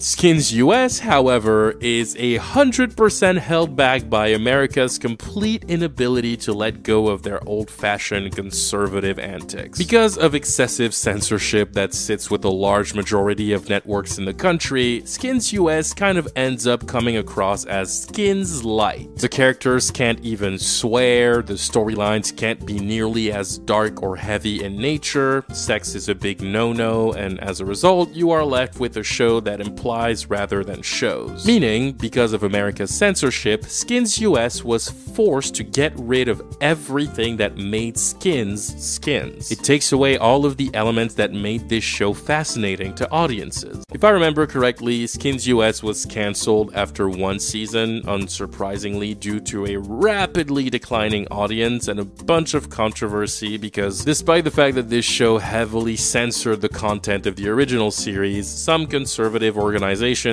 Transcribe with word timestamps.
Skins 0.00 0.52
US, 0.52 1.00
however, 1.00 1.72
is 1.80 2.14
a 2.20 2.38
100% 2.38 3.38
held 3.38 3.74
back 3.74 4.08
by 4.08 4.28
America's 4.28 4.96
complete 4.96 5.64
inability 5.66 6.36
to 6.36 6.52
let 6.52 6.84
go 6.84 7.08
of 7.08 7.24
their 7.24 7.42
old 7.48 7.68
fashioned 7.68 8.36
conservative 8.36 9.18
antics. 9.18 9.76
Because 9.76 10.16
of 10.16 10.36
excessive 10.36 10.94
censorship 10.94 11.72
that 11.72 11.94
sits 11.94 12.30
with 12.30 12.44
a 12.44 12.48
large 12.48 12.94
majority 12.94 13.52
of 13.52 13.68
networks 13.68 14.18
in 14.18 14.24
the 14.24 14.32
country, 14.32 15.02
Skins 15.04 15.52
US 15.54 15.92
kind 15.92 16.16
of 16.16 16.28
ends 16.36 16.64
up 16.64 16.86
coming 16.86 17.16
across 17.16 17.64
as 17.64 18.02
Skins 18.02 18.62
Light. 18.64 19.16
The 19.16 19.28
characters 19.28 19.90
can't 19.90 20.20
even 20.20 20.60
swear, 20.60 21.42
the 21.42 21.54
storylines 21.54 22.36
can't 22.36 22.64
be 22.64 22.78
nearly 22.78 23.32
as 23.32 23.58
dark 23.58 24.00
or 24.00 24.14
heavy 24.14 24.62
in 24.62 24.76
nature, 24.76 25.44
sex 25.52 25.96
is 25.96 26.08
a 26.08 26.14
big 26.14 26.40
no 26.40 26.72
no, 26.72 27.12
and 27.14 27.40
as 27.40 27.58
a 27.58 27.66
result, 27.66 28.10
you 28.10 28.30
are 28.30 28.44
left 28.44 28.78
with 28.78 28.96
a 28.96 29.02
show 29.02 29.40
that 29.40 29.60
implies 29.60 29.87
rather 30.28 30.62
than 30.62 30.82
shows. 30.82 31.46
Meaning, 31.46 31.92
because 31.92 32.32
of 32.32 32.42
America's 32.42 32.94
censorship, 32.94 33.64
Skins 33.64 34.18
US 34.18 34.62
was 34.62 34.88
forced 34.88 35.54
to 35.54 35.64
get 35.64 35.92
rid 35.96 36.28
of 36.28 36.42
everything 36.60 37.38
that 37.38 37.56
made 37.56 37.96
Skins 37.96 38.74
skins. 38.78 39.50
It 39.50 39.64
takes 39.64 39.92
away 39.92 40.18
all 40.18 40.44
of 40.44 40.56
the 40.56 40.70
elements 40.74 41.14
that 41.14 41.32
made 41.32 41.68
this 41.68 41.84
show 41.84 42.12
fascinating 42.12 42.94
to 42.96 43.10
audiences. 43.10 43.82
If 43.92 44.04
I 44.04 44.10
remember 44.10 44.46
correctly, 44.46 45.06
Skins 45.06 45.46
US 45.48 45.82
was 45.82 46.04
cancelled 46.04 46.74
after 46.74 47.08
one 47.08 47.38
season, 47.38 48.02
unsurprisingly, 48.02 49.18
due 49.18 49.40
to 49.40 49.66
a 49.66 49.76
rapidly 49.78 50.68
declining 50.70 51.26
audience 51.30 51.88
and 51.88 51.98
a 51.98 52.04
bunch 52.04 52.54
of 52.54 52.68
controversy 52.68 53.56
because 53.56 54.04
despite 54.04 54.44
the 54.44 54.50
fact 54.50 54.74
that 54.74 54.90
this 54.90 55.04
show 55.04 55.38
heavily 55.38 55.96
censored 55.96 56.60
the 56.60 56.68
content 56.68 57.26
of 57.26 57.36
the 57.36 57.48
original 57.48 57.90
series, 57.90 58.46
some 58.46 58.86
conservative 58.86 59.56
organizations 59.56 59.77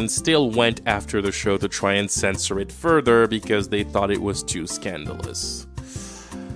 still 0.10 0.50
went 0.50 0.82
after 0.86 1.22
the 1.22 1.32
show 1.32 1.58
to 1.58 1.68
try 1.68 1.94
and 1.94 2.10
censor 2.10 2.60
it 2.60 2.72
further 2.72 3.28
because 3.28 3.70
they 3.70 3.84
thought 3.84 4.12
it 4.12 4.22
was 4.22 4.44
too 4.44 4.68
scandalous. 4.68 5.68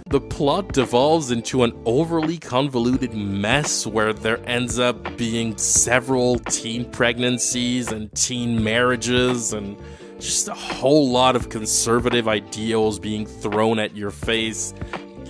The 0.09 0.19
plot 0.19 0.73
devolves 0.73 1.30
into 1.30 1.61
an 1.64 1.72
overly 1.86 2.39
convoluted 2.39 3.14
mess 3.14 3.86
where 3.86 4.11
there 4.11 4.39
ends 4.49 4.80
up 4.80 5.17
being 5.17 5.55
several 5.55 6.39
teen 6.39 6.89
pregnancies 6.89 7.91
and 7.91 8.11
teen 8.16 8.64
marriages 8.64 9.53
and 9.53 9.77
just 10.19 10.47
a 10.47 10.53
whole 10.55 11.11
lot 11.11 11.36
of 11.36 11.49
conservative 11.49 12.27
ideals 12.27 12.97
being 12.97 13.27
thrown 13.27 13.77
at 13.77 13.95
your 13.95 14.09
face. 14.09 14.73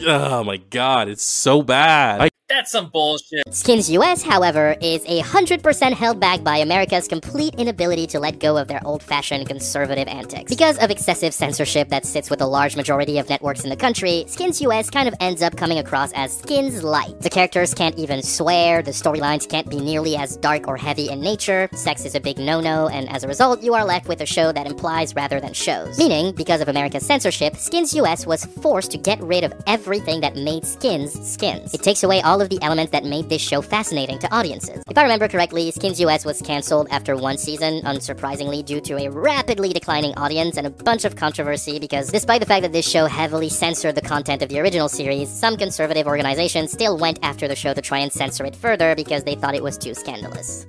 Oh 0.08 0.45
my 0.45 0.58
god, 0.58 1.09
it's 1.09 1.23
so 1.23 1.62
bad. 1.62 2.28
That's 2.50 2.72
some 2.72 2.89
bullshit. 2.89 3.44
Skins 3.52 3.92
US, 3.92 4.23
however, 4.23 4.75
is 4.81 5.05
a 5.05 5.22
100% 5.22 5.94
held 5.94 6.19
back 6.19 6.44
by 6.44 6.58
America's 6.58 7.08
complete 7.08 7.53
inability 7.59 8.08
to 8.08 8.19
let 8.19 8.39
go 8.39 8.58
of 8.58 8.67
their 8.67 8.81
old 8.86 9.03
fashioned 9.03 9.47
conservative 9.47 10.08
antics. 10.08 10.50
Because 10.50 10.80
of 10.80 10.89
excessive 10.89 11.31
censorship 11.31 11.89
that 11.89 12.08
sits 12.08 12.31
with 12.31 12.41
a 12.41 12.47
large 12.47 12.75
majority 12.75 13.19
of 13.19 13.30
networks 13.30 13.64
in 13.64 13.69
the 13.69 13.75
country, 13.75 14.25
Skins 14.28 14.61
US 14.61 14.89
kind 14.89 15.08
of 15.08 15.14
ends 15.19 15.44
up 15.44 15.58
coming 15.58 15.78
across 15.78 16.11
as 16.14 16.36
Skins 16.36 16.81
Light. 16.81 17.19
The 17.22 17.30
characters 17.30 17.75
can't 17.75 17.95
even 18.00 18.23
swear, 18.23 18.81
the 18.81 18.91
storylines 18.91 19.47
can't 19.47 19.69
be 19.69 19.80
nearly 19.80 20.16
as 20.16 20.36
dark 20.38 20.67
or 20.67 20.75
heavy 20.75 21.09
in 21.09 21.22
nature, 21.22 21.69
sex 21.73 22.03
is 22.03 22.16
a 22.16 22.19
big 22.19 22.39
no 22.39 22.59
no, 22.59 22.88
and 22.88 23.08
as 23.09 23.23
a 23.23 23.28
result, 23.28 23.61
you 23.61 23.75
are 23.75 23.86
left 23.86 24.08
with 24.08 24.22
a 24.22 24.25
show 24.25 24.52
that 24.52 24.66
implies 24.66 25.13
rather 25.13 25.39
than 25.39 25.53
shows. 25.53 26.00
Meaning, 26.00 26.34
because 26.34 26.61
of 26.61 26.67
America's 26.67 27.06
censorship, 27.06 27.56
Skins 27.58 27.94
US 27.94 28.25
was 28.25 28.45
forced 28.45 28.89
to 28.89 28.97
get 28.97 29.22
rid 29.22 29.44
of 29.44 29.53
everything 29.67 30.22
that 30.22 30.36
made 30.36 30.66
skins 30.66 31.13
skins. 31.13 31.75
It 31.75 31.84
takes 31.84 32.02
away 32.02 32.22
all 32.22 32.39
of 32.42 32.50
the 32.50 32.59
elements 32.62 32.92
that 32.92 33.04
made 33.04 33.30
this 33.30 33.42
show 33.42 33.62
fascinating 33.62 34.20
to 34.20 34.34
audiences. 34.34 34.84
If 34.90 34.98
I 34.98 35.04
remember 35.04 35.28
correctly, 35.28 35.72
Skins 35.72 36.00
US 36.02 36.26
was 36.26 36.42
cancelled 36.42 36.88
after 36.92 37.16
one 37.16 37.38
season, 37.38 37.81
unsurprisingly 37.84 38.66
due 38.66 38.81
to 38.81 38.98
a 38.98 39.09
rapidly 39.09 39.73
declining 39.73 40.14
audience 40.16 40.58
and 40.58 40.68
a 40.68 40.70
bunch 40.70 41.06
of 41.06 41.16
controversy 41.16 41.80
because 41.80 42.09
despite 42.09 42.42
the 42.42 42.48
fact 42.48 42.64
that 42.64 42.73
this 42.73 42.90
show 42.90 43.06
heavily 43.06 43.50
censored 43.50 43.96
the 43.96 44.02
content 44.02 44.42
of 44.42 44.50
the 44.50 44.59
original 44.59 44.90
series, 44.90 45.30
some 45.30 45.58
conservative 45.58 46.08
organizations 46.08 46.72
still 46.72 46.97
went 46.97 47.19
after 47.24 47.47
the 47.47 47.56
show 47.56 47.74
to 47.74 47.81
try 47.81 48.00
and 48.00 48.12
censor 48.12 48.46
it 48.46 48.56
further 48.56 48.96
because 48.96 49.24
they 49.24 49.36
thought 49.36 49.56
it 49.56 49.63
was 49.63 49.78
too 49.78 49.94
scandalous. 49.94 50.66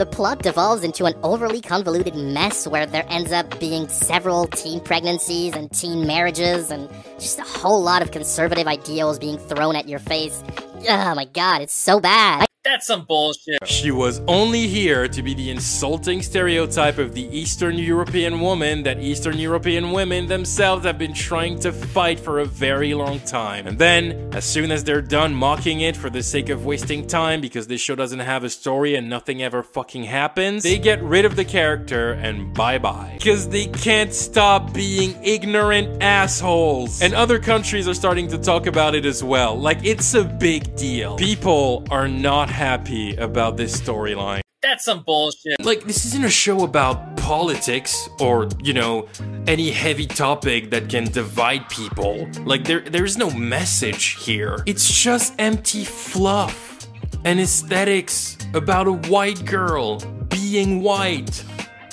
The 0.00 0.06
plot 0.06 0.42
devolves 0.42 0.82
into 0.82 1.04
an 1.04 1.12
overly 1.22 1.60
convoluted 1.60 2.14
mess 2.14 2.66
where 2.66 2.86
there 2.86 3.04
ends 3.10 3.32
up 3.32 3.60
being 3.60 3.86
several 3.88 4.46
teen 4.46 4.80
pregnancies 4.80 5.54
and 5.54 5.70
teen 5.72 6.06
marriages 6.06 6.70
and 6.70 6.88
just 7.18 7.38
a 7.38 7.42
whole 7.42 7.82
lot 7.82 8.00
of 8.00 8.10
conservative 8.10 8.66
ideals 8.66 9.18
being 9.18 9.36
thrown 9.36 9.76
at 9.76 9.86
your 9.86 9.98
face. 9.98 10.42
Oh 10.88 11.14
my 11.14 11.24
god, 11.24 11.62
it's 11.62 11.74
so 11.74 12.00
bad. 12.00 12.49
That's 12.62 12.86
some 12.86 13.06
bullshit. 13.06 13.66
She 13.66 13.90
was 13.90 14.20
only 14.28 14.66
here 14.66 15.08
to 15.08 15.22
be 15.22 15.32
the 15.32 15.50
insulting 15.50 16.20
stereotype 16.20 16.98
of 16.98 17.14
the 17.14 17.24
Eastern 17.34 17.78
European 17.78 18.38
woman 18.38 18.82
that 18.82 19.00
Eastern 19.00 19.38
European 19.38 19.92
women 19.92 20.26
themselves 20.26 20.84
have 20.84 20.98
been 20.98 21.14
trying 21.14 21.58
to 21.60 21.72
fight 21.72 22.20
for 22.20 22.40
a 22.40 22.44
very 22.44 22.92
long 22.92 23.20
time. 23.20 23.66
And 23.66 23.78
then, 23.78 24.28
as 24.34 24.44
soon 24.44 24.70
as 24.70 24.84
they're 24.84 25.00
done 25.00 25.34
mocking 25.34 25.80
it 25.80 25.96
for 25.96 26.10
the 26.10 26.22
sake 26.22 26.50
of 26.50 26.66
wasting 26.66 27.06
time 27.06 27.40
because 27.40 27.66
this 27.66 27.80
show 27.80 27.94
doesn't 27.94 28.18
have 28.18 28.44
a 28.44 28.50
story 28.50 28.94
and 28.94 29.08
nothing 29.08 29.42
ever 29.42 29.62
fucking 29.62 30.04
happens, 30.04 30.62
they 30.62 30.78
get 30.78 31.02
rid 31.02 31.24
of 31.24 31.36
the 31.36 31.46
character 31.46 32.12
and 32.12 32.52
bye 32.52 32.76
bye. 32.76 33.14
Because 33.16 33.48
they 33.48 33.68
can't 33.68 34.12
stop 34.12 34.74
being 34.74 35.16
ignorant 35.24 36.02
assholes. 36.02 37.00
And 37.00 37.14
other 37.14 37.38
countries 37.38 37.88
are 37.88 37.94
starting 37.94 38.28
to 38.28 38.36
talk 38.36 38.66
about 38.66 38.94
it 38.94 39.06
as 39.06 39.24
well. 39.24 39.58
Like, 39.58 39.82
it's 39.82 40.12
a 40.12 40.24
big 40.24 40.76
deal. 40.76 41.16
People 41.16 41.86
are 41.90 42.06
not 42.06 42.49
happy 42.50 43.16
about 43.16 43.56
this 43.56 43.80
storyline. 43.80 44.40
That's 44.62 44.84
some 44.84 45.02
bullshit. 45.02 45.64
Like, 45.64 45.84
this 45.84 46.04
isn't 46.04 46.24
a 46.24 46.30
show 46.30 46.64
about 46.64 47.16
politics 47.16 48.08
or, 48.20 48.48
you 48.62 48.74
know, 48.74 49.08
any 49.46 49.70
heavy 49.70 50.06
topic 50.06 50.70
that 50.70 50.90
can 50.90 51.04
divide 51.04 51.68
people. 51.70 52.28
Like, 52.44 52.64
there, 52.64 52.80
there's 52.80 53.16
no 53.16 53.30
message 53.30 54.22
here. 54.22 54.62
It's 54.66 55.02
just 55.02 55.34
empty 55.38 55.84
fluff 55.84 56.86
and 57.24 57.40
aesthetics 57.40 58.36
about 58.52 58.86
a 58.86 58.92
white 58.92 59.44
girl 59.46 59.98
being 60.28 60.82
white 60.82 61.42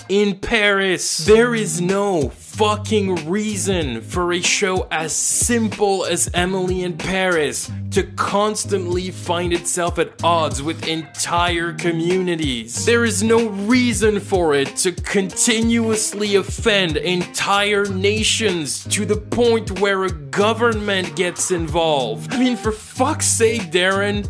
in 0.09 0.37
Paris. 0.37 1.17
There 1.25 1.55
is 1.55 1.79
no 1.79 2.29
fucking 2.57 3.29
reason 3.29 4.01
for 4.01 4.33
a 4.33 4.41
show 4.41 4.87
as 4.89 5.15
simple 5.15 6.03
as 6.05 6.27
Emily 6.33 6.81
in 6.81 6.97
Paris 6.97 7.69
to 7.91 8.01
constantly 8.15 9.11
find 9.11 9.53
itself 9.53 9.99
at 9.99 10.23
odds 10.23 10.63
with 10.63 10.87
entire 10.87 11.73
communities. 11.73 12.83
There 12.83 13.05
is 13.05 13.21
no 13.21 13.47
reason 13.47 14.19
for 14.19 14.55
it 14.55 14.75
to 14.77 14.91
continuously 14.91 16.33
offend 16.35 16.97
entire 16.97 17.85
nations 17.85 18.83
to 18.85 19.05
the 19.05 19.17
point 19.17 19.79
where 19.79 20.05
a 20.05 20.11
government 20.11 21.15
gets 21.15 21.51
involved. 21.51 22.33
I 22.33 22.39
mean, 22.39 22.57
for 22.57 22.71
fuck's 22.71 23.27
sake, 23.27 23.71
Darren. 23.71 24.27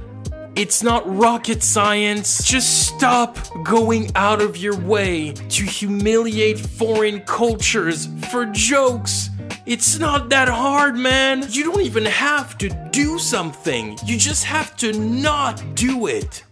It's 0.57 0.81
not 0.81 1.03
rocket 1.05 1.61
science. 1.61 2.43
Just 2.43 2.87
stop 2.87 3.37
going 3.63 4.09
out 4.15 4.41
of 4.41 4.57
your 4.57 4.75
way 4.75 5.33
to 5.33 5.63
humiliate 5.63 6.59
foreign 6.59 7.19
cultures 7.21 8.07
for 8.31 8.47
jokes. 8.47 9.29
It's 9.67 9.99
not 9.99 10.29
that 10.29 10.49
hard, 10.49 10.95
man. 10.97 11.45
You 11.47 11.65
don't 11.65 11.81
even 11.81 12.05
have 12.05 12.57
to 12.57 12.69
do 12.91 13.19
something. 13.19 13.99
You 14.03 14.17
just 14.17 14.45
have 14.45 14.75
to 14.77 14.93
not 14.93 15.61
do 15.75 16.07
it. 16.07 16.43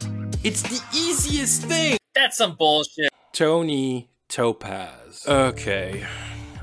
It's 0.44 0.62
the 0.62 0.80
easiest 0.96 1.64
thing. 1.64 1.98
That's 2.14 2.38
some 2.38 2.54
bullshit. 2.54 3.10
Toni 3.34 4.12
Topaz. 4.30 5.26
Okay. 5.28 6.06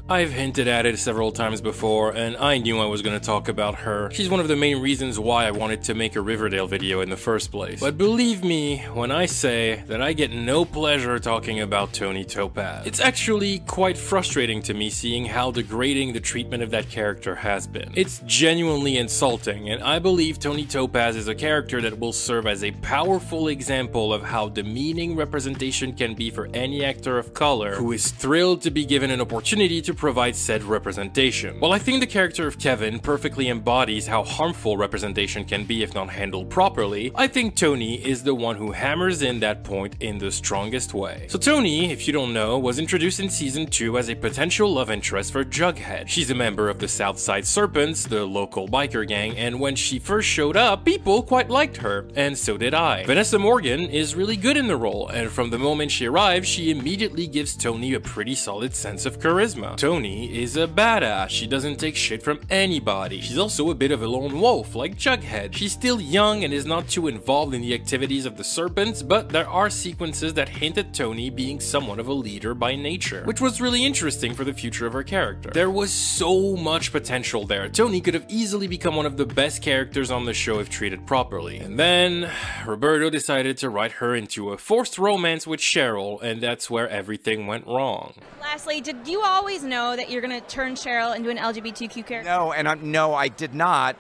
I've 0.09 0.33
hinted 0.33 0.67
at 0.67 0.85
it 0.85 0.99
several 0.99 1.31
times 1.31 1.61
before, 1.61 2.11
and 2.11 2.37
I 2.37 2.59
knew 2.59 2.81
I 2.81 2.87
was 2.87 3.03
going 3.03 3.19
to 3.19 3.25
talk 3.25 3.49
about 3.49 3.77
her. 3.77 4.11
She's 4.11 4.29
one 4.29 4.41
of 4.41 4.49
the 4.49 4.57
main 4.57 4.81
reasons 4.81 5.19
why 5.19 5.47
I 5.47 5.53
wanted 5.53 5.85
to 5.85 5.95
make 5.95 6.17
a 6.17 6.21
Riverdale 6.21 6.67
video 6.67 7.01
in 7.03 7.09
the 7.09 7.17
first 7.17 7.53
place. 7.53 7.79
But 7.81 7.97
believe 7.97 8.43
me 8.43 8.79
when 8.93 9.13
I 9.13 9.27
say 9.27 9.85
that 9.87 10.03
I 10.03 10.13
get 10.13 10.33
no 10.33 10.65
pleasure 10.65 11.19
talking 11.21 11.61
about 11.61 11.93
Toni 11.93 12.25
Topaz. 12.25 12.85
It's 12.85 13.01
actually 13.01 13.61
quite 13.61 13.97
frustrating 13.97 14.61
to 14.63 14.75
me 14.75 14.91
seeing 14.91 15.25
how 15.25 15.53
degrading 15.53 16.15
the 16.15 16.21
treatment 16.21 16.65
of 16.65 16.71
that 16.73 16.91
character 16.91 17.37
has 17.37 17.69
been. 17.69 17.93
It's 17.95 18.19
genuinely 18.27 18.99
insulting, 18.99 19.71
and 19.71 19.83
I 19.85 20.01
believe 20.01 20.41
Toni 20.41 20.67
Topaz 20.67 21.15
is 21.15 21.29
a 21.29 21.35
character 21.35 21.81
that 21.81 21.99
will 21.99 22.13
serve 22.13 22.49
as 22.49 22.65
a 22.65 22.73
powerful 22.73 23.49
example 23.49 24.13
of 24.13 24.25
how 24.25 24.49
demeaning 24.49 25.15
representation 25.15 25.95
can 25.95 26.15
be 26.15 26.29
for 26.29 26.49
any 26.53 26.85
actor 26.85 27.19
of 27.19 27.33
color 27.33 27.77
who 27.77 27.93
is 27.93 28.11
thrilled 28.11 28.63
to 28.63 28.71
be 28.71 28.85
given 28.85 29.11
an 29.13 29.21
opportunity 29.21 29.81
to 29.81 29.92
to 29.93 29.99
provide 29.99 30.35
said 30.35 30.63
representation. 30.65 31.61
While 31.61 31.73
I 31.73 31.79
think 31.79 32.01
the 32.01 32.07
character 32.07 32.47
of 32.47 32.59
Kevin 32.59 32.99
perfectly 32.99 33.49
embodies 33.49 34.07
how 34.07 34.25
harmful 34.25 34.77
representation 34.77 35.45
can 35.45 35.65
be 35.65 35.83
if 35.83 35.95
not 35.95 36.09
handled 36.09 36.49
properly, 36.49 37.13
I 37.15 37.27
think 37.27 37.57
Toni 37.57 37.97
is 37.97 38.23
the 38.23 38.35
one 38.35 38.57
who 38.57 38.73
hammers 38.73 39.21
in 39.21 39.41
that 39.41 39.65
point 39.65 39.97
in 40.01 40.19
the 40.19 40.33
strongest 40.33 40.95
way. 40.95 41.27
So 41.29 41.39
Toni, 41.39 41.93
if 41.93 42.07
you 42.07 42.13
don't 42.13 42.33
know, 42.33 42.59
was 42.59 42.79
introduced 42.79 43.21
in 43.21 43.29
season 43.29 43.67
2 43.67 43.99
as 43.99 44.09
a 44.09 44.15
potential 44.15 44.73
love 44.73 44.91
interest 44.91 45.31
for 45.33 45.45
Jughead. 45.45 46.09
She's 46.09 46.31
a 46.31 46.35
member 46.35 46.71
of 46.71 46.79
the 46.79 46.89
Southside 46.89 47.47
Serpents, 47.47 48.07
the 48.07 48.25
local 48.25 48.67
biker 48.69 49.07
gang, 49.07 49.37
and 49.37 49.61
when 49.61 49.77
she 49.77 49.99
first 49.99 50.29
showed 50.29 50.57
up, 50.57 50.87
people 50.87 51.23
quite 51.23 51.51
liked 51.51 51.77
her, 51.79 52.07
and 52.15 52.37
so 52.39 52.57
did 52.57 52.73
I. 52.73 53.05
Vanessa 53.05 53.39
Morgan 53.39 53.81
is 53.81 54.15
really 54.15 54.37
good 54.37 54.57
in 54.57 54.69
the 54.69 54.77
role, 54.77 55.09
and 55.09 55.31
from 55.31 55.51
the 55.51 55.59
moment 55.59 55.91
she 55.91 56.07
arrives, 56.07 56.49
she 56.49 56.71
immediately 56.71 57.27
gives 57.27 57.55
Toni 57.55 57.93
a 57.93 58.01
pretty 58.01 58.35
solid 58.35 58.75
sense 58.75 59.05
of 59.05 59.19
charisma. 59.19 59.77
Toni 59.83 60.41
is 60.41 60.57
a 60.57 60.69
badass, 60.69 61.31
she 61.31 61.49
doesn't 61.49 61.81
take 61.81 61.97
shit 61.97 62.23
from 62.23 62.39
anybody. 62.49 63.21
She's 63.21 63.37
also 63.37 63.69
a 63.71 63.75
bit 63.75 63.91
of 63.91 64.01
a 64.01 64.07
lone 64.07 64.41
wolf, 64.41 64.77
like 64.77 64.97
Jughead. 64.97 65.57
She's 65.57 65.73
still 65.73 66.01
young 66.01 66.45
and 66.45 66.55
is 66.55 66.65
not 66.65 66.87
too 66.87 67.09
involved 67.09 67.53
in 67.53 67.63
the 67.63 67.75
activities 67.75 68.25
of 68.25 68.37
the 68.37 68.45
Serpents, 68.45 69.03
but 69.03 69.31
there 69.31 69.49
are 69.49 69.69
sequences 69.69 70.35
that 70.35 70.49
hint 70.49 70.79
at 70.79 70.95
Toni 70.95 71.31
being 71.31 71.59
somewhat 71.59 71.99
of 71.99 72.07
a 72.07 72.13
leader 72.13 72.55
by 72.55 72.77
nature, 72.77 73.25
which 73.25 73.41
was 73.41 73.61
really 73.61 73.85
interesting 73.85 74.35
for 74.35 74.45
the 74.45 74.53
future 74.53 74.87
of 74.87 74.93
her 74.93 75.03
character. 75.03 75.51
There 75.53 75.69
was 75.69 75.91
so 75.91 76.55
much 76.55 76.93
potential 76.93 77.45
there. 77.45 77.69
Toni 77.69 78.01
could 78.01 78.15
have 78.15 78.27
easily 78.29 78.69
become 78.69 78.95
one 78.95 79.07
of 79.07 79.17
the 79.17 79.27
best 79.27 79.63
characters 79.63 80.13
on 80.13 80.27
the 80.27 80.33
show 80.33 80.61
if 80.61 80.71
treated 80.71 81.09
properly. 81.09 81.57
And 81.59 81.77
then, 81.77 82.31
Roberto 82.65 83.11
decided 83.11 83.57
to 83.59 83.69
write 83.69 83.93
her 83.99 84.15
into 84.15 84.51
a 84.53 84.59
forced 84.59 84.97
romance 84.97 85.45
with 85.45 85.59
Cheryl, 85.59 86.23
and 86.23 86.41
that's 86.41 86.71
where 86.71 86.89
everything 86.89 87.49
went 87.49 87.67
wrong. 87.67 88.15
Lastly, 88.41 88.81
did 88.81 89.09
you 89.09 89.23
always 89.23 89.65
know 89.73 89.97
that 89.97 90.11
you're 90.11 90.21
going 90.21 90.39
to 90.39 90.47
turn 90.47 90.75
Cheryl 90.75 91.17
into 91.17 91.31
an 91.31 91.39
LGBTQ 91.39 92.07
character? 92.07 92.31
No, 92.31 92.53
and 92.53 92.69
I'm, 92.69 92.93
no, 92.93 93.15
I 93.15 93.29
did 93.29 93.55
not. 93.55 93.97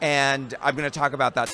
And 0.00 0.54
I'm 0.60 0.76
going 0.76 0.88
to 0.88 0.96
talk 0.96 1.14
about 1.14 1.34
that. 1.34 1.48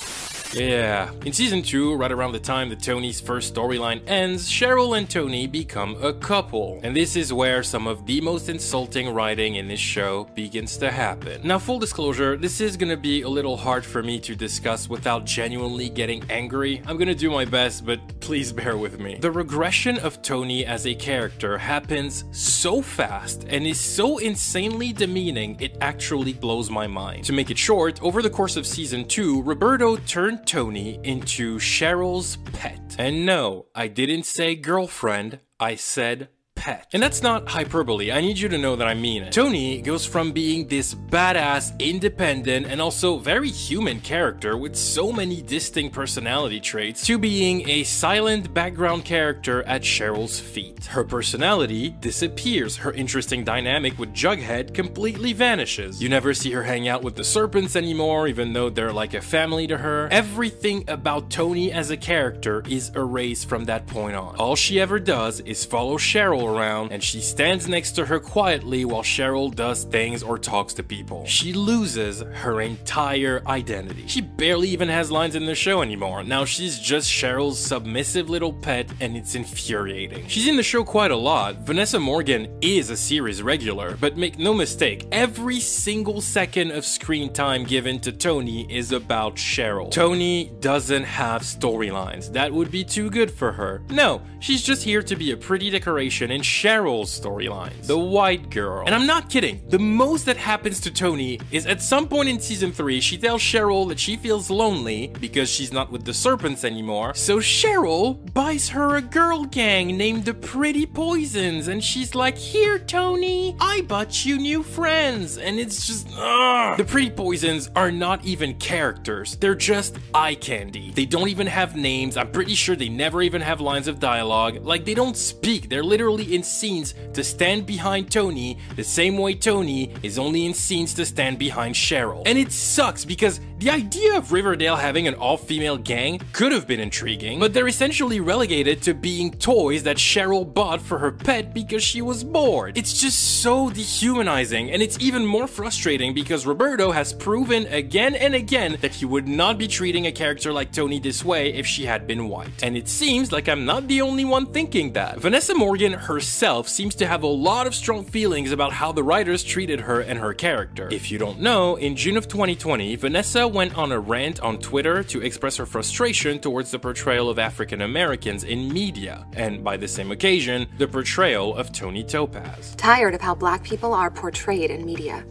Yeah. 0.55 1.11
In 1.25 1.33
season 1.33 1.63
2, 1.63 1.95
right 1.95 2.13
around 2.13 2.33
the 2.33 2.41
time 2.41 2.69
that 2.71 2.81
Toni's 2.81 3.21
first 3.21 3.55
storyline 3.55 4.03
ends, 4.07 4.51
Cheryl 4.51 4.99
and 4.99 5.09
Toni 5.09 5.47
become 5.47 5.97
a 6.03 6.13
couple. 6.13 6.81
And 6.83 6.95
this 6.95 7.17
is 7.17 7.33
where 7.33 7.63
some 7.63 7.87
of 7.87 8.07
the 8.07 8.21
most 8.21 8.49
insulting 8.49 9.15
writing 9.15 9.57
in 9.57 9.69
this 9.69 9.81
show 9.81 10.25
begins 10.35 10.77
to 10.79 10.91
happen. 10.91 11.41
Now, 11.43 11.59
full 11.59 11.79
disclosure, 11.79 12.37
this 12.37 12.61
is 12.61 12.77
gonna 12.77 12.97
be 12.97 13.23
a 13.23 13.29
little 13.29 13.57
hard 13.57 13.85
for 13.85 14.03
me 14.03 14.21
to 14.21 14.35
discuss 14.35 14.89
without 14.89 15.25
genuinely 15.25 15.89
getting 15.89 16.23
angry. 16.31 16.83
I'm 16.87 16.99
gonna 16.99 17.15
do 17.15 17.31
my 17.31 17.45
best, 17.45 17.87
but 17.87 18.01
please 18.21 18.53
bear 18.53 18.77
with 18.77 19.01
me. 19.01 19.19
The 19.21 19.31
regression 19.31 19.99
of 19.99 20.23
Toni 20.23 20.67
as 20.67 20.87
a 20.87 20.95
character 20.95 21.59
happens 21.59 22.25
so 22.33 22.83
fast 22.83 23.47
and 23.49 23.67
is 23.67 23.81
so 23.81 24.19
insanely 24.19 24.93
demeaning, 24.93 25.57
it 25.61 25.77
actually 25.81 26.33
blows 26.33 26.71
my 26.71 26.87
mind. 26.87 27.25
To 27.25 27.33
make 27.33 27.51
it 27.51 27.59
short, 27.59 28.03
over 28.03 28.23
the 28.23 28.31
course 28.31 28.57
of 28.57 28.67
season 28.67 29.07
2, 29.07 29.43
Roberto 29.43 29.97
turned 29.97 30.42
Toni 30.47 31.01
into 31.03 31.59
Cheryl's 31.59 32.37
pet. 32.53 32.97
And 32.99 33.25
no, 33.25 33.67
I 33.75 33.89
didn't 33.89 34.25
say 34.25 34.55
girlfriend, 34.55 35.41
I 35.59 35.77
said 35.77 36.29
pet. 36.63 36.87
And 36.93 37.03
that's 37.03 37.23
not 37.23 37.49
hyperbole, 37.49 38.13
I 38.13 38.21
need 38.21 38.39
you 38.39 38.49
to 38.49 38.57
know 38.57 38.77
that 38.77 38.87
I 38.87 38.95
mean 38.95 39.25
it. 39.25 39.33
Toni 39.33 39.83
goes 39.83 40.07
from 40.07 40.31
being 40.31 40.69
this 40.69 40.95
badass, 40.95 41.77
independent, 41.81 42.67
and 42.67 42.81
also 42.81 43.19
very 43.19 43.51
human 43.51 43.99
character 44.01 44.57
with 44.57 44.77
so 44.77 45.11
many 45.11 45.43
distinct 45.43 45.93
personality 45.93 46.61
traits 46.61 47.05
to 47.07 47.19
being 47.19 47.69
a 47.69 47.83
silent 47.83 48.55
background 48.55 49.05
character 49.05 49.65
at 49.65 49.83
Cheryl's 49.83 50.39
feet. 50.39 50.85
Her 50.85 51.03
personality 51.03 51.97
disappears, 51.99 52.77
her 52.77 52.93
interesting 52.93 53.43
dynamic 53.43 53.99
with 53.99 54.15
Jughead 54.15 54.73
completely 54.73 55.33
vanishes. 55.33 56.01
You 56.01 56.09
never 56.09 56.33
see 56.33 56.53
her 56.53 56.63
hang 56.63 56.87
out 56.87 57.03
with 57.03 57.17
the 57.17 57.25
serpents 57.25 57.75
anymore, 57.75 58.29
even 58.29 58.53
though 58.53 58.71
they're 58.71 58.93
like 58.93 59.15
a 59.15 59.21
family 59.21 59.67
to 59.67 59.79
her. 59.79 60.09
Everything 60.13 60.85
about 60.87 61.29
Toni 61.29 61.73
as 61.73 61.91
a 61.91 61.97
character 61.97 62.63
is 62.69 62.91
erased 62.95 63.49
from 63.49 63.65
that 63.65 63.89
point 63.89 64.15
on. 64.15 64.37
All 64.37 64.55
she 64.55 64.81
ever 64.81 65.01
does 65.01 65.41
is 65.41 65.65
follow 65.65 65.99
Cheryl 65.99 66.52
around 66.53 66.93
and 66.93 67.03
she 67.03 67.21
stands 67.21 67.69
next 67.69 67.93
to 67.93 68.07
her 68.07 68.21
quietly 68.21 68.85
while 68.85 69.03
Cheryl 69.03 69.55
does 69.55 69.85
things 69.85 70.23
or 70.23 70.39
talks 70.39 70.75
to 70.75 70.83
people. 70.83 71.25
She 71.27 71.53
loses 71.53 72.21
her 72.21 72.61
entire 72.61 73.43
identity. 73.47 74.05
She 74.07 74.21
barely 74.21 74.69
even 74.69 74.89
has 74.89 75.11
lines 75.11 75.35
in 75.35 75.47
the 75.47 75.55
show 75.55 75.83
anymore. 75.83 76.23
Now 76.23 76.45
she's 76.45 76.79
just 76.79 77.11
Cheryl's 77.11 77.59
submissive 77.59 78.29
little 78.29 78.53
pet 78.53 78.91
and 79.01 79.17
it's 79.17 79.35
infuriating. 79.35 80.27
She's 80.29 80.49
in 80.49 80.57
the 80.57 80.63
show 80.63 80.85
quite 80.85 81.11
a 81.11 81.17
lot. 81.17 81.57
Vanessa 81.59 81.99
Morgan 81.99 82.49
is 82.61 82.91
a 82.91 82.97
series 82.97 83.43
regular, 83.43 83.97
but 84.01 84.17
make 84.17 84.39
no 84.39 84.55
mistake, 84.55 85.07
every 85.13 85.61
single 85.61 86.21
second 86.21 86.71
of 86.73 86.85
screen 86.85 87.33
time 87.33 87.65
given 87.65 87.99
to 88.01 88.13
Toni 88.13 88.67
is 88.73 88.93
about 88.93 89.37
Cheryl. 89.37 89.91
Toni 89.91 90.53
doesn't 90.61 91.05
have 91.05 91.43
storylines. 91.43 92.33
That 92.33 92.53
would 92.53 92.71
be 92.71 92.85
too 92.85 93.11
good 93.11 93.31
for 93.31 93.53
her. 93.53 93.83
No, 93.91 94.23
she's 94.41 94.63
just 94.63 94.83
here 94.83 95.03
to 95.03 95.17
be 95.17 95.33
a 95.33 95.37
pretty 95.37 95.71
decoration 95.71 96.31
in 96.31 96.42
Cheryl's 96.43 97.19
storylines, 97.19 97.87
the 97.87 97.99
white 97.99 98.51
girl. 98.51 98.85
And 98.85 98.95
I'm 98.95 99.07
not 99.07 99.31
kidding, 99.31 99.63
the 99.69 99.79
most 99.79 100.27
that 100.27 100.37
happens 100.37 100.81
to 100.81 100.91
Toni 100.91 101.41
is 101.51 101.67
at 101.67 101.83
some 101.83 102.09
point 102.09 102.29
in 102.29 102.41
season 102.41 102.73
3, 102.73 103.01
she 103.01 103.19
tells 103.19 103.41
Cheryl 103.41 103.89
that 103.89 103.99
she 103.99 104.17
feels 104.17 104.51
lonely 104.51 105.13
because 105.21 105.49
she's 105.49 105.73
not 105.73 105.91
with 105.91 106.05
the 106.05 106.15
serpents 106.15 106.65
anymore. 106.65 107.15
So 107.15 107.39
Cheryl 107.39 108.33
buys 108.35 108.69
her 108.71 108.97
a 108.97 109.03
girl 109.03 109.45
gang 109.45 109.97
named 109.97 110.25
the 110.25 110.35
Pretty 110.35 110.87
Poisons, 110.87 111.69
and 111.69 111.83
she's 111.83 112.15
like, 112.15 112.37
Here, 112.37 112.79
Toni, 112.79 113.57
I 113.61 113.83
bought 113.83 114.25
you 114.25 114.39
new 114.39 114.63
friends. 114.63 115.39
And 115.39 115.59
it's 115.59 115.87
just, 115.87 116.09
ugh. 116.17 116.79
The 116.79 116.85
Pretty 116.85 117.11
Poisons 117.11 117.71
are 117.77 117.91
not 117.91 118.25
even 118.25 118.55
characters, 118.55 119.37
they're 119.37 119.55
just 119.55 119.97
eye 120.15 120.35
candy. 120.35 120.91
They 120.93 121.07
don't 121.07 121.29
even 121.29 121.47
have 121.47 121.77
names, 121.77 122.17
I'm 122.17 122.31
pretty 122.31 122.55
sure 122.55 122.77
they 122.77 122.89
never 122.89 123.23
even 123.23 123.41
have 123.41 123.61
lines 123.61 123.89
of 123.89 124.01
dialogue. 124.01 124.59
Like, 124.63 124.85
they 124.85 124.95
don't 124.95 125.17
speak, 125.17 125.69
they're 125.69 125.83
literally 125.83 126.32
in 126.33 126.43
scenes 126.43 126.95
to 127.15 127.23
stand 127.23 127.67
behind 127.67 128.11
Toni 128.11 128.59
the 128.77 128.85
same 128.85 129.19
way 129.19 129.35
Toni 129.35 129.95
is 130.03 130.19
only 130.19 130.47
in 130.47 130.55
scenes 130.55 130.95
to 130.95 131.05
stand 131.05 131.39
behind 131.39 131.75
Cheryl. 131.75 132.23
And 132.27 132.39
it 132.39 132.53
sucks 132.53 133.05
because 133.05 133.41
the 133.59 133.71
idea 133.71 134.17
of 134.17 134.33
Riverdale 134.33 134.75
having 134.75 135.07
an 135.07 135.15
all 135.15 135.37
female 135.37 135.79
gang 135.79 136.21
could 136.33 136.51
have 136.51 136.67
been 136.67 136.81
intriguing, 136.81 137.39
but 137.39 137.55
they're 137.55 137.69
essentially 137.69 138.19
relegated 138.19 138.83
to 138.83 138.93
being 138.93 139.31
toys 139.31 139.85
that 139.85 139.99
Cheryl 139.99 140.53
bought 140.53 140.83
for 140.83 140.99
her 140.99 141.13
pet 141.13 141.55
because 141.55 141.83
she 141.85 142.03
was 142.03 142.25
bored. 142.25 142.77
It's 142.77 143.01
just 143.01 143.41
so 143.41 143.71
dehumanizing, 143.71 144.73
and 144.73 144.83
it's 144.83 144.99
even 144.99 145.25
more 145.25 145.47
frustrating 145.47 146.13
because 146.13 146.45
Roberto 146.45 146.91
has 146.91 147.13
proven 147.13 147.67
again 147.67 148.17
and 148.17 148.35
again 148.35 148.79
that 148.81 148.95
he 148.95 149.05
would 149.05 149.29
not 149.29 149.59
be 149.59 149.69
treating 149.69 150.07
a 150.07 150.13
character 150.13 150.53
like 150.53 150.73
Toni 150.73 150.99
this 150.99 151.25
way 151.25 151.55
if 151.55 151.65
she 151.65 151.85
had 151.85 152.05
been 152.05 152.29
white. 152.29 152.65
And 152.65 152.77
it 152.77 152.89
seems 152.89 153.31
like 153.31 153.49
I'm 153.49 153.65
not 153.65 153.87
the 153.87 154.01
only 154.01 154.25
one 154.25 154.47
thinking 154.47 154.93
that. 154.95 155.21
Vanessa 155.21 155.55
Morgan 155.55 155.93
herself 156.23 156.69
seems 156.69 156.95
to 156.95 157.05
have 157.05 157.25
a 157.25 157.27
lot 157.27 157.67
of 157.67 157.75
strong 157.75 158.05
feelings 158.05 158.53
about 158.53 158.73
how 158.73 158.93
the 158.93 159.03
writers 159.03 159.43
treated 159.43 159.81
her 159.81 160.01
and 160.03 160.21
her 160.21 160.33
character. 160.33 160.89
If 160.93 161.11
you 161.11 161.19
don't 161.19 161.41
know, 161.41 161.75
in 161.75 161.97
June 161.97 162.17
of 162.17 162.29
2020, 162.29 162.95
Vanessa 162.95 163.49
went 163.49 163.77
on 163.77 163.91
a 163.91 163.99
rant 163.99 164.39
on 164.39 164.59
Twitter 164.59 165.03
to 165.03 165.21
express 165.21 165.57
her 165.57 165.67
frustration 165.67 166.39
towards 166.39 166.71
the 166.71 166.79
portrayal 166.79 167.29
of 167.29 167.41
African 167.41 167.81
Americans 167.81 168.45
in 168.45 168.73
media, 168.73 169.27
and 169.33 169.65
by 169.65 169.77
the 169.77 169.89
same 169.89 170.13
occasion, 170.13 170.69
the 170.79 170.87
portrayal 170.87 171.57
of 171.57 171.73
Toni 171.73 172.05
Topaz. 172.05 172.77
Tired 172.77 173.15
of 173.15 173.21
how 173.21 173.35
black 173.35 173.65
people 173.65 173.93
are 173.93 174.11
portrayed 174.11 174.71
in 174.71 174.87
media. 174.87 175.25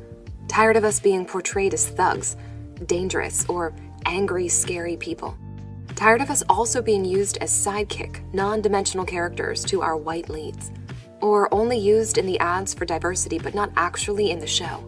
Tired 0.49 0.75
of 0.75 0.83
us 0.83 0.99
being 0.99 1.25
portrayed 1.25 1.73
as 1.73 1.87
thugs, 1.87 2.35
dangerous, 2.85 3.45
or 3.47 3.73
angry, 4.05 4.49
scary 4.49 4.97
people. 4.97 5.37
Tired 5.95 6.21
of 6.21 6.29
us 6.29 6.43
also 6.49 6.81
being 6.81 7.05
used 7.05 7.37
as 7.37 7.49
sidekick, 7.49 8.21
non 8.33 8.61
dimensional 8.61 9.05
characters 9.05 9.63
to 9.65 9.81
our 9.81 9.95
white 9.95 10.29
leads. 10.29 10.71
Or 11.21 11.53
only 11.53 11.77
used 11.77 12.17
in 12.17 12.25
the 12.25 12.39
ads 12.39 12.73
for 12.73 12.85
diversity 12.85 13.39
but 13.39 13.53
not 13.53 13.71
actually 13.75 14.31
in 14.31 14.39
the 14.39 14.47
show. 14.47 14.83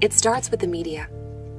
It 0.00 0.12
starts 0.12 0.50
with 0.50 0.60
the 0.60 0.66
media. 0.66 1.08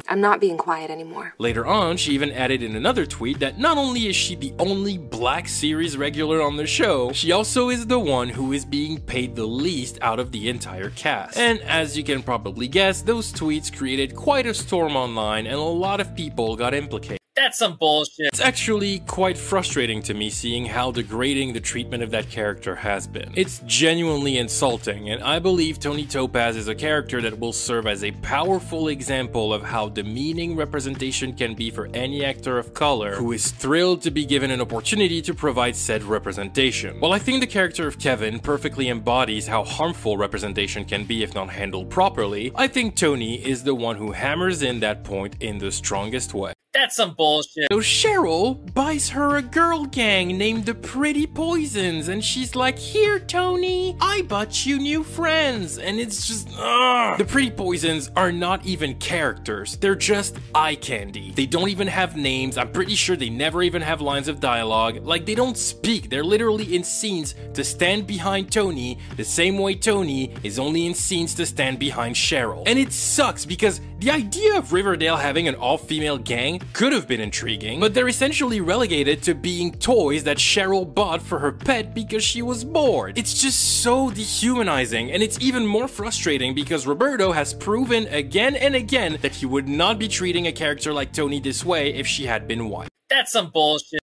I'm 0.10 0.22
not 0.22 0.40
being 0.40 0.58
quiet 0.58 0.90
anymore. 0.90 1.34
Later 1.38 1.66
on, 1.66 1.98
she 1.98 2.14
even 2.14 2.32
added 2.32 2.64
in 2.64 2.76
another 2.76 3.06
tweet 3.06 3.40
that 3.40 3.60
not 3.60 3.78
only 3.78 4.08
is 4.08 4.16
she 4.16 4.36
the 4.36 4.54
only 4.58 4.98
black 4.98 5.50
series 5.50 5.98
regular 5.98 6.42
on 6.42 6.56
the 6.56 6.66
show, 6.66 7.12
she 7.12 7.34
also 7.34 7.70
is 7.70 7.86
the 7.88 8.00
one 8.00 8.30
who 8.30 8.54
is 8.54 8.64
being 8.64 9.02
paid 9.02 9.36
the 9.36 9.46
least 9.46 9.98
out 10.02 10.20
of 10.20 10.32
the 10.32 10.48
entire 10.48 10.92
cast. 10.92 11.38
And 11.38 11.60
as 11.62 11.98
you 11.98 12.04
can 12.04 12.24
probably 12.24 12.68
guess, 12.70 13.02
those 13.02 13.34
tweets 13.34 13.76
created 13.76 14.16
quite 14.16 14.46
a 14.46 14.54
storm 14.54 14.96
online 14.96 15.46
and 15.46 15.56
a 15.56 15.60
lot 15.60 16.00
of 16.00 16.16
people 16.16 16.56
got 16.56 16.74
implicated. 16.74 17.18
That's 17.38 17.60
some 17.60 17.76
bullshit. 17.76 18.30
It's 18.34 18.42
actually 18.42 18.98
quite 19.02 19.38
frustrating 19.38 20.02
to 20.04 20.16
me 20.16 20.32
seeing 20.32 20.66
how 20.66 20.90
degrading 20.90 21.54
the 21.54 21.60
treatment 21.60 22.02
of 22.02 22.10
that 22.10 22.32
character 22.32 22.76
has 22.76 23.06
been. 23.06 23.32
It's 23.36 23.60
genuinely 23.68 24.40
insulting, 24.40 25.12
and 25.12 25.24
I 25.24 25.38
believe 25.38 25.80
Toni 25.80 26.08
Topaz 26.08 26.56
is 26.56 26.68
a 26.68 26.74
character 26.74 27.22
that 27.22 27.38
will 27.38 27.54
serve 27.54 27.86
as 27.86 28.04
a 28.04 28.12
powerful 28.12 28.88
example 28.88 29.54
of 29.54 29.62
how 29.62 29.88
demeaning 29.88 30.56
representation 30.56 31.32
can 31.32 31.54
be 31.54 31.70
for 31.70 31.88
any 31.94 32.26
actor 32.26 32.58
of 32.58 32.74
color 32.74 33.14
who 33.14 33.32
is 33.34 33.52
thrilled 33.52 34.02
to 34.02 34.10
be 34.10 34.26
given 34.26 34.50
an 34.50 34.60
opportunity 34.60 35.22
to 35.22 35.36
provide 35.36 35.76
said 35.76 36.02
representation. 36.02 37.00
While 37.00 37.14
I 37.14 37.20
think 37.20 37.42
the 37.42 37.46
character 37.46 37.86
of 37.86 38.00
Kevin 38.00 38.40
perfectly 38.40 38.90
embodies 38.90 39.46
how 39.46 39.64
harmful 39.64 40.18
representation 40.18 40.86
can 40.86 41.06
be 41.06 41.22
if 41.22 41.36
not 41.36 41.52
handled 41.52 41.92
properly, 41.92 42.52
I 42.56 42.68
think 42.68 42.96
Toni 42.96 43.36
is 43.46 43.64
the 43.64 43.76
one 43.76 43.96
who 43.96 44.12
hammers 44.12 44.64
in 44.64 44.80
that 44.80 45.04
point 45.04 45.36
in 45.40 45.60
the 45.60 45.72
strongest 45.72 46.34
way. 46.34 46.54
That's 46.78 46.96
some 46.96 47.16
bullshit. 47.16 47.66
So 47.72 47.80
Cheryl 47.80 48.72
buys 48.76 49.10
her 49.10 49.38
a 49.38 49.42
girl 49.42 49.86
gang 49.86 50.38
named 50.38 50.68
the 50.68 50.76
Pretty 50.76 51.26
Poisons, 51.26 52.08
and 52.08 52.24
she's 52.24 52.56
like, 52.56 52.78
Here, 52.78 53.18
Toni, 53.18 53.98
I 54.00 54.22
bought 54.22 54.64
you 54.64 54.78
new 54.78 55.04
friends. 55.04 55.80
And 55.80 56.00
it's 56.00 56.28
just, 56.28 56.48
ugh. 56.56 57.18
The 57.18 57.26
Pretty 57.26 57.50
Poisons 57.50 58.12
are 58.16 58.32
not 58.32 58.64
even 58.64 58.94
characters, 59.00 59.78
they're 59.78 59.96
just 59.96 60.38
eye 60.54 60.76
candy. 60.76 61.32
They 61.32 61.48
don't 61.48 61.70
even 61.70 61.88
have 61.88 62.16
names. 62.16 62.60
I'm 62.60 62.72
pretty 62.72 62.94
sure 62.94 63.16
they 63.16 63.32
never 63.32 63.64
even 63.64 63.82
have 63.82 64.00
lines 64.00 64.28
of 64.28 64.40
dialogue. 64.40 65.04
Like, 65.04 65.26
they 65.26 65.34
don't 65.34 65.58
speak, 65.58 66.12
they're 66.12 66.24
literally 66.24 66.76
in 66.76 66.84
scenes 66.84 67.34
to 67.56 67.64
stand 67.64 68.06
behind 68.06 68.52
Toni, 68.52 69.00
the 69.16 69.26
same 69.26 69.58
way 69.58 69.74
Toni 69.74 70.36
is 70.44 70.60
only 70.60 70.86
in 70.86 70.94
scenes 70.94 71.34
to 71.36 71.46
stand 71.48 71.80
behind 71.80 72.14
Cheryl. 72.14 72.62
And 72.68 72.78
it 72.78 72.94
sucks 72.94 73.48
because 73.48 73.82
the 74.00 74.12
idea 74.12 74.56
of 74.58 74.74
Riverdale 74.74 75.18
having 75.18 75.48
an 75.48 75.56
all 75.56 75.78
female 75.78 76.20
gang 76.20 76.62
could 76.74 76.94
have 76.94 77.08
been 77.08 77.20
intriguing, 77.20 77.80
but 77.80 77.96
they're 77.96 78.08
essentially 78.08 78.62
relegated 78.62 79.24
to 79.24 79.34
being 79.34 79.72
toys 79.72 80.24
that 80.26 80.38
Cheryl 80.38 80.94
bought 80.94 81.22
for 81.22 81.40
her 81.40 81.52
pet 81.52 81.96
because 81.96 82.24
she 82.24 82.44
was 82.44 82.64
bored. 82.64 83.18
It's 83.18 83.42
just 83.42 83.82
so 83.82 84.12
dehumanizing, 84.12 85.12
and 85.12 85.24
it's 85.24 85.40
even 85.42 85.66
more 85.66 85.88
frustrating 85.88 86.54
because 86.54 86.86
Roberto 86.86 87.32
has 87.32 87.56
proven 87.56 88.06
again 88.08 88.56
and 88.56 88.76
again 88.76 89.18
that 89.22 89.36
he 89.36 89.48
would 89.48 89.68
not 89.68 89.98
be 89.98 90.08
treating 90.08 90.46
a 90.46 90.52
character 90.52 90.94
like 90.94 91.12
Toni 91.12 91.40
this 91.40 91.66
way 91.66 91.94
if 91.96 92.06
she 92.06 92.28
had 92.28 92.48
been 92.48 92.70
white. 92.70 92.90
That's 93.10 93.32
some 93.32 93.50
bullshit. 93.50 93.88